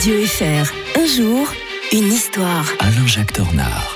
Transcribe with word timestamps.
Radio 0.00 0.24
FR. 0.24 0.72
Un 0.98 1.04
jour, 1.04 1.46
une 1.92 2.10
histoire. 2.10 2.64
Alain-Jacques 2.78 3.34
Tornard. 3.34 3.94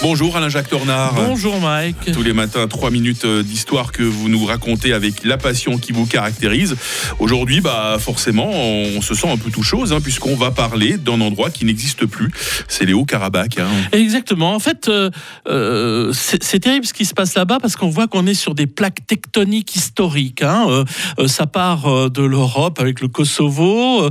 Bonjour 0.00 0.36
Alain-Jacques 0.36 0.68
Tornard. 0.68 1.14
Bonjour 1.14 1.60
Mike. 1.60 2.12
Tous 2.12 2.22
les 2.22 2.32
matins, 2.32 2.68
trois 2.68 2.92
minutes 2.92 3.24
euh, 3.24 3.42
d'histoire 3.42 3.90
que 3.90 4.04
vous 4.04 4.28
nous 4.28 4.44
racontez 4.44 4.92
avec 4.92 5.24
la 5.24 5.38
passion 5.38 5.76
qui 5.76 5.90
vous 5.90 6.06
caractérise. 6.06 6.76
Aujourd'hui, 7.18 7.60
bah 7.60 7.96
forcément, 7.98 8.48
on 8.48 9.02
se 9.02 9.14
sent 9.14 9.28
un 9.28 9.36
peu 9.36 9.50
tout 9.50 9.64
chose, 9.64 9.92
hein, 9.92 10.00
puisqu'on 10.00 10.36
va 10.36 10.52
parler 10.52 10.98
d'un 10.98 11.20
endroit 11.20 11.50
qui 11.50 11.64
n'existe 11.64 12.06
plus. 12.06 12.30
C'est 12.68 12.84
les 12.84 12.92
Hauts-Karabakh. 12.92 13.58
Hein. 13.58 13.66
Exactement. 13.90 14.54
En 14.54 14.60
fait, 14.60 14.88
euh, 14.88 15.10
euh, 15.48 16.12
c'est 16.12 16.60
terrible 16.60 16.86
ce 16.86 16.94
qui 16.94 17.04
se 17.04 17.14
passe 17.14 17.34
là-bas 17.34 17.58
parce 17.60 17.74
qu'on 17.74 17.90
voit 17.90 18.06
qu'on 18.06 18.26
est 18.28 18.34
sur 18.34 18.54
des 18.54 18.68
plaques 18.68 19.04
tectoniques 19.04 19.74
historiques. 19.74 20.42
Hein. 20.42 20.84
ça 21.26 21.46
part 21.46 22.08
de 22.10 22.22
l'Europe 22.22 22.78
avec 22.78 23.00
le 23.00 23.08
Kosovo, 23.08 24.08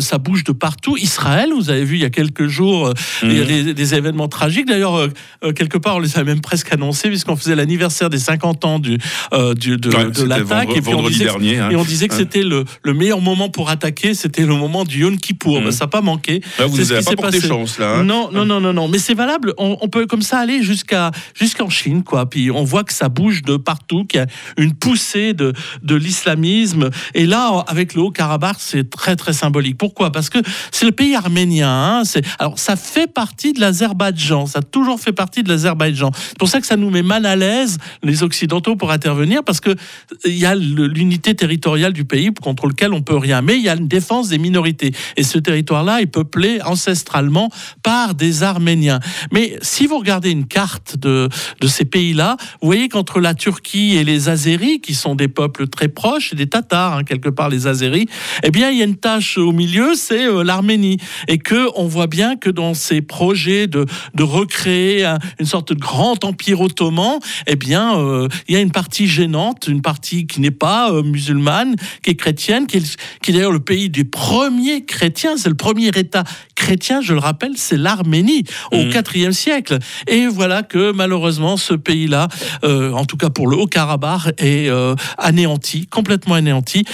ça 0.00 0.18
bouge 0.18 0.44
de 0.44 0.52
partout. 0.52 0.98
Israël, 0.98 1.50
vous 1.54 1.70
avez 1.70 1.84
vu 1.84 1.96
il 1.96 2.02
y 2.02 2.04
a 2.04 2.10
quelques 2.10 2.46
jours, 2.46 2.92
il 3.22 3.32
y 3.32 3.40
a 3.40 3.44
des, 3.44 3.72
des 3.72 3.94
événements 3.94 4.28
tragiques. 4.28 4.66
D'ailleurs, 4.66 5.08
euh, 5.44 5.52
quelque 5.52 5.78
part, 5.78 5.96
on 5.96 6.00
les 6.00 6.18
a 6.18 6.24
même 6.24 6.40
presque 6.40 6.72
annoncés, 6.72 7.08
puisqu'on 7.08 7.36
faisait 7.36 7.54
l'anniversaire 7.54 8.10
des 8.10 8.18
50 8.18 8.64
ans 8.64 8.78
du, 8.78 8.98
euh, 9.32 9.54
du 9.54 9.76
de, 9.76 9.90
l'attaque. 10.24 10.76
Et 10.76 10.82
puis 10.82 10.94
on 10.94 11.08
disait, 11.08 11.24
dernier, 11.24 11.58
hein. 11.58 11.70
et 11.70 11.76
on 11.76 11.84
disait 11.84 12.08
que 12.08 12.14
c'était 12.14 12.42
le, 12.42 12.64
le, 12.82 12.94
meilleur 12.94 13.20
moment 13.20 13.48
pour 13.48 13.70
attaquer, 13.70 14.14
c'était 14.14 14.44
le 14.44 14.54
moment 14.54 14.84
du 14.84 15.00
Yom 15.00 15.18
Kippour. 15.18 15.60
Mmh. 15.60 15.70
ça 15.70 15.84
n'a 15.84 15.88
pas 15.88 16.00
manqué. 16.00 16.42
Là, 16.58 16.66
vous 16.66 16.78
n'avez 16.78 17.02
pas 17.02 17.16
porté 17.16 17.40
chance, 17.40 17.78
là. 17.78 17.96
Hein. 17.96 18.04
non, 18.04 18.30
non, 18.32 18.44
non, 18.44 18.60
non, 18.60 18.72
non. 18.72 18.88
Mais 18.88 18.98
c'est 18.98 19.14
valable. 19.14 19.54
On, 19.58 19.88
peut 19.88 20.06
comme 20.06 20.22
ça 20.22 20.38
aller 20.38 20.62
jusqu'à 20.62 21.10
jusqu'en 21.34 21.68
Chine, 21.68 22.04
quoi. 22.04 22.28
Puis 22.28 22.50
on 22.50 22.64
voit 22.64 22.84
que 22.84 22.92
ça 22.92 23.08
bouge 23.08 23.42
de 23.42 23.56
partout, 23.56 24.04
qu'il 24.04 24.20
y 24.20 24.22
a 24.22 24.26
une 24.56 24.74
poussée 24.74 25.32
de, 25.32 25.52
de 25.82 25.94
l'islamisme. 25.94 26.90
Et 27.14 27.26
là, 27.26 27.64
avec 27.66 27.94
le 27.94 28.02
Haut-Karabakh, 28.02 28.56
c'est 28.58 28.88
très, 28.90 29.16
très 29.16 29.32
symbolique. 29.32 29.78
Pourquoi? 29.78 30.12
Parce 30.12 30.30
que 30.30 30.38
c'est 30.70 30.86
le 30.86 30.92
pays 30.92 31.14
arménien. 31.14 31.68
Hein. 31.70 32.02
Alors, 32.38 32.58
ça 32.58 32.76
fait 32.76 33.12
partie 33.12 33.52
de 33.52 33.60
l'Azerbaïdjan. 33.60 34.46
Ça 34.46 34.60
a 34.60 34.62
toujours 34.62 35.00
fait 35.00 35.12
partie 35.12 35.19
de 35.26 35.48
l'Azerbaïdjan. 35.48 36.10
C'est 36.14 36.38
pour 36.38 36.48
ça 36.48 36.60
que 36.60 36.66
ça 36.66 36.76
nous 36.76 36.90
met 36.90 37.02
mal 37.02 37.26
à 37.26 37.36
l'aise, 37.36 37.78
les 38.02 38.22
Occidentaux, 38.22 38.76
pour 38.76 38.90
intervenir, 38.90 39.44
parce 39.44 39.60
qu'il 39.60 39.76
y 40.24 40.46
a 40.46 40.54
l'unité 40.54 41.34
territoriale 41.34 41.92
du 41.92 42.04
pays 42.04 42.30
contre 42.32 42.66
lequel 42.66 42.92
on 42.92 43.02
peut 43.02 43.16
rien. 43.16 43.42
Mais 43.42 43.56
il 43.56 43.62
y 43.62 43.68
a 43.68 43.76
une 43.76 43.88
défense 43.88 44.28
des 44.28 44.38
minorités. 44.38 44.92
Et 45.16 45.22
ce 45.22 45.38
territoire-là 45.38 46.00
est 46.00 46.06
peuplé 46.06 46.60
ancestralement 46.62 47.50
par 47.82 48.14
des 48.14 48.42
Arméniens. 48.42 49.00
Mais 49.32 49.58
si 49.62 49.86
vous 49.86 49.98
regardez 49.98 50.30
une 50.30 50.46
carte 50.46 50.96
de, 50.96 51.28
de 51.60 51.66
ces 51.66 51.84
pays-là, 51.84 52.36
vous 52.60 52.66
voyez 52.66 52.88
qu'entre 52.88 53.20
la 53.20 53.34
Turquie 53.34 53.96
et 53.96 54.04
les 54.04 54.28
Azéris, 54.28 54.80
qui 54.80 54.94
sont 54.94 55.14
des 55.14 55.28
peuples 55.28 55.68
très 55.68 55.88
proches, 55.88 56.34
des 56.34 56.46
Tatars, 56.46 56.96
hein, 56.96 57.04
quelque 57.04 57.28
part 57.28 57.48
les 57.48 57.66
Azéris, 57.66 58.06
eh 58.42 58.50
bien, 58.50 58.70
il 58.70 58.78
y 58.78 58.82
a 58.82 58.84
une 58.84 58.96
tâche 58.96 59.38
au 59.38 59.52
milieu, 59.52 59.94
c'est 59.94 60.26
euh, 60.26 60.42
l'Arménie. 60.42 60.98
Et 61.28 61.38
que 61.38 61.68
on 61.76 61.86
voit 61.86 62.06
bien 62.06 62.36
que 62.36 62.50
dans 62.50 62.74
ces 62.74 63.02
projets 63.02 63.66
de, 63.66 63.86
de 64.14 64.22
recréer 64.22 65.04
une 65.38 65.46
sorte 65.46 65.72
de 65.72 65.78
grand 65.78 66.24
empire 66.24 66.60
ottoman, 66.60 67.18
eh 67.46 67.56
bien, 67.56 67.98
euh, 67.98 68.28
il 68.48 68.54
y 68.54 68.56
a 68.56 68.60
une 68.60 68.70
partie 68.70 69.06
gênante, 69.06 69.68
une 69.68 69.82
partie 69.82 70.26
qui 70.26 70.40
n'est 70.40 70.50
pas 70.50 70.92
euh, 70.92 71.02
musulmane, 71.02 71.76
qui 72.02 72.10
est 72.10 72.14
chrétienne, 72.14 72.66
qui 72.66 72.78
est, 72.78 72.96
est 73.28 73.32
d'ailleurs 73.32 73.52
le 73.52 73.60
pays 73.60 73.90
du 73.90 74.04
premier 74.04 74.84
chrétien, 74.84 75.36
c'est 75.36 75.48
le 75.48 75.56
premier 75.56 75.88
État 75.88 76.24
chrétien, 76.70 77.00
je 77.00 77.14
le 77.14 77.18
rappelle, 77.18 77.52
c'est 77.56 77.76
l'Arménie 77.76 78.44
au 78.70 78.76
mmh. 78.76 79.02
IVe 79.14 79.32
siècle. 79.32 79.78
Et 80.06 80.28
voilà 80.28 80.62
que 80.62 80.92
malheureusement, 80.92 81.56
ce 81.56 81.74
pays-là, 81.74 82.28
euh, 82.62 82.92
en 82.92 83.04
tout 83.04 83.16
cas 83.16 83.28
pour 83.28 83.48
le 83.48 83.56
Haut-Karabakh, 83.56 84.34
est 84.38 84.70
anéanti, 85.18 85.86
complètement 85.86 86.34
anéanti. 86.34 86.84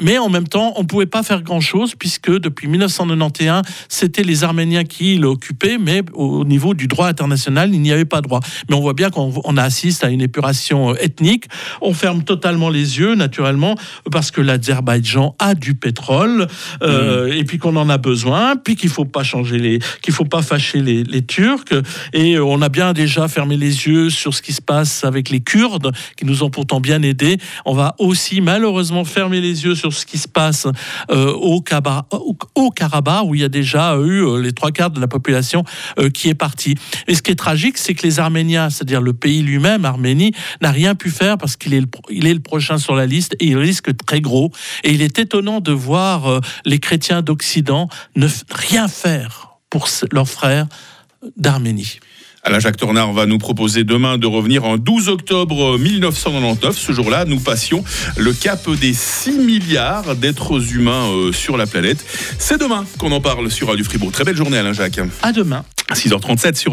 mais 0.00 0.18
en 0.18 0.28
même 0.28 0.48
temps, 0.48 0.72
on 0.76 0.82
ne 0.82 0.86
pouvait 0.86 1.06
pas 1.06 1.22
faire 1.22 1.42
grand-chose 1.42 1.94
puisque 1.94 2.30
depuis 2.30 2.66
1991, 2.66 3.62
c'était 3.88 4.24
les 4.24 4.42
Arméniens 4.42 4.84
qui 4.84 5.16
l'occupaient, 5.16 5.78
mais 5.78 6.02
au 6.14 6.44
niveau 6.44 6.74
du 6.74 6.88
droit 6.88 7.06
international, 7.06 7.74
il 7.74 7.80
n'y 7.80 7.92
avait 7.92 8.04
pas 8.04 8.20
droit. 8.20 8.40
Mais 8.68 8.74
on 8.74 8.80
voit 8.80 8.94
bien 8.94 9.10
qu'on 9.10 9.56
assiste 9.56 10.04
à 10.04 10.10
une 10.10 10.20
épuration 10.20 10.90
euh, 10.90 10.94
ethnique. 11.00 11.46
On 11.80 11.94
ferme 11.94 12.24
totalement 12.24 12.70
les 12.70 12.98
yeux, 12.98 13.14
naturellement, 13.14 13.76
parce 14.10 14.30
que 14.30 14.40
l'Azerbaïdjan 14.40 15.36
a 15.38 15.54
du 15.54 15.74
pétrole 15.74 16.46
euh, 16.82 17.28
mmh. 17.28 17.32
et 17.32 17.44
puis 17.44 17.58
qu'on 17.58 17.76
en 17.76 17.88
a 17.88 17.98
besoin, 17.98 18.56
puis 18.56 18.76
qu'il 18.76 18.90
faut 18.90 19.04
pas 19.12 19.22
changer 19.22 19.58
les, 19.58 19.78
qu'il 20.02 20.12
faut 20.12 20.24
pas 20.24 20.42
fâcher 20.42 20.80
les, 20.80 21.22
Turcs. 21.22 21.72
Et 22.12 22.38
on 22.38 22.60
a 22.62 22.68
bien 22.68 22.92
déjà 22.92 23.28
fermé 23.28 23.56
les 23.56 23.86
yeux 23.86 24.10
sur 24.10 24.34
ce 24.34 24.42
qui 24.42 24.52
se 24.52 24.60
passe 24.60 25.04
avec 25.04 25.30
les 25.30 25.40
Kurdes, 25.40 25.92
qui 26.16 26.24
nous 26.24 26.42
ont 26.42 26.50
pourtant 26.50 26.80
bien 26.80 27.00
aidés. 27.02 27.38
On 27.64 27.74
va 27.74 27.94
aussi 27.98 28.40
malheureusement 28.40 29.04
fermer 29.04 29.40
les 29.40 29.64
yeux 29.64 29.76
sur 29.76 29.92
ce 29.92 30.04
qui 30.04 30.18
se 30.18 30.26
passe 30.26 30.66
euh, 31.10 31.32
au, 31.32 31.60
Karabakh, 31.60 32.06
au, 32.56 32.70
Karabakh, 32.70 33.24
où 33.26 33.34
il 33.36 33.42
y 33.42 33.44
a 33.44 33.48
déjà 33.48 33.96
eu 33.98 34.42
les 34.42 34.52
trois 34.52 34.72
quarts 34.72 34.90
de 34.90 35.00
la 35.00 35.06
population 35.06 35.64
qui 36.12 36.28
est 36.28 36.34
partie. 36.34 36.74
Et 37.06 37.14
ce 37.14 37.22
qui 37.22 37.30
est 37.30 37.36
tragique 37.36 37.78
c'est 37.78 37.94
que 37.94 38.02
les 38.02 38.18
Arméniens, 38.20 38.70
c'est-à-dire 38.70 39.00
le 39.00 39.12
pays 39.12 39.42
lui-même, 39.42 39.84
Arménie, 39.84 40.32
n'a 40.60 40.70
rien 40.70 40.94
pu 40.94 41.10
faire 41.10 41.38
parce 41.38 41.56
qu'il 41.56 41.74
est, 41.74 41.80
le, 41.80 41.88
est 42.10 42.34
le 42.34 42.40
prochain 42.40 42.78
sur 42.78 42.94
la 42.94 43.06
liste 43.06 43.34
et 43.40 43.46
il 43.46 43.58
risque 43.58 43.94
très 44.06 44.20
gros. 44.20 44.50
Et 44.84 44.92
il 44.92 45.02
est 45.02 45.18
étonnant 45.18 45.60
de 45.60 45.72
voir 45.72 46.26
euh, 46.26 46.40
les 46.64 46.78
chrétiens 46.78 47.22
d'Occident 47.22 47.88
ne 48.16 48.28
rien 48.50 48.88
faire 48.92 49.58
pour 49.70 49.88
leurs 50.12 50.28
frères 50.28 50.66
d'Arménie. 51.36 51.98
Alain 52.44 52.58
Jacques 52.58 52.76
Tornard 52.76 53.12
va 53.12 53.26
nous 53.26 53.38
proposer 53.38 53.84
demain 53.84 54.18
de 54.18 54.26
revenir 54.26 54.64
en 54.64 54.76
12 54.76 55.08
octobre 55.08 55.78
1999. 55.78 56.76
Ce 56.76 56.90
jour-là, 56.90 57.24
nous 57.24 57.38
passions 57.38 57.84
le 58.16 58.32
cap 58.32 58.68
des 58.68 58.92
6 58.94 59.38
milliards 59.38 60.16
d'êtres 60.16 60.74
humains 60.74 61.08
euh, 61.08 61.32
sur 61.32 61.56
la 61.56 61.66
planète. 61.66 62.04
C'est 62.38 62.60
demain 62.60 62.84
qu'on 62.98 63.12
en 63.12 63.20
parle 63.20 63.48
sur 63.48 63.68
Radio 63.68 63.84
Fribourg. 63.84 64.10
Très 64.10 64.24
belle 64.24 64.36
journée 64.36 64.58
Alain 64.58 64.72
Jacques. 64.72 64.98
À 65.22 65.30
demain. 65.30 65.64
6h37 65.94 66.56
sur 66.56 66.70